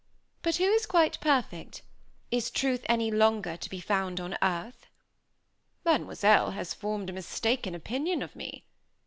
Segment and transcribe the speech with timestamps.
[0.41, 1.83] But who is quite perfect?
[2.31, 4.87] Is truth any longer to be found on earth?"
[5.85, 8.65] "Mademoiselle has formed a mistaken opinion of me."